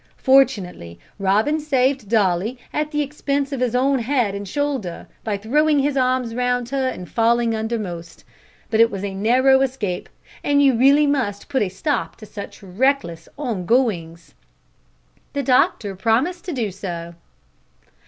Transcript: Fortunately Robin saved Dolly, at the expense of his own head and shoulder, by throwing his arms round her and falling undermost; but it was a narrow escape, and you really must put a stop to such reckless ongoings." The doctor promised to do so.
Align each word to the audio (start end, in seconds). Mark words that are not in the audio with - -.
Fortunately 0.17 0.99
Robin 1.19 1.59
saved 1.59 2.09
Dolly, 2.09 2.57
at 2.73 2.89
the 2.89 3.03
expense 3.03 3.51
of 3.51 3.59
his 3.59 3.75
own 3.75 3.99
head 3.99 4.33
and 4.33 4.47
shoulder, 4.49 5.05
by 5.23 5.37
throwing 5.37 5.77
his 5.77 5.95
arms 5.95 6.33
round 6.33 6.69
her 6.69 6.87
and 6.89 7.07
falling 7.07 7.53
undermost; 7.53 8.23
but 8.71 8.79
it 8.79 8.89
was 8.89 9.03
a 9.03 9.13
narrow 9.13 9.61
escape, 9.61 10.09
and 10.43 10.59
you 10.59 10.73
really 10.75 11.05
must 11.05 11.49
put 11.49 11.61
a 11.61 11.69
stop 11.69 12.15
to 12.15 12.25
such 12.25 12.63
reckless 12.63 13.29
ongoings." 13.37 14.33
The 15.33 15.43
doctor 15.43 15.95
promised 15.95 16.45
to 16.45 16.51
do 16.51 16.71
so. 16.71 17.13